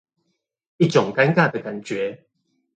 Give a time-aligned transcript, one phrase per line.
[0.77, 2.25] 一種尷尬的感覺